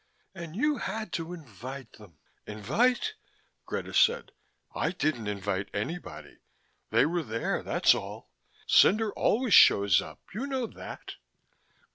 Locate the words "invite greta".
2.47-3.93